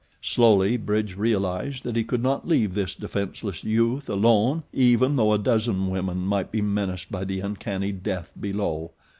Slowly 0.23 0.77
Bridge 0.77 1.15
realized 1.15 1.83
that 1.83 1.95
he 1.95 2.03
could 2.03 2.23
not 2.23 2.47
leave 2.47 2.73
this 2.73 2.95
defenseless 2.95 3.63
youth 3.63 4.09
alone 4.09 4.63
even 4.73 5.15
though 5.15 5.31
a 5.31 5.37
dozen 5.37 5.91
women 5.91 6.21
might 6.25 6.51
be 6.51 6.59
menaced 6.59 7.11
by 7.11 7.23
the 7.23 7.39
uncanny 7.39 7.91
death 7.91 8.33
below. 8.41 8.93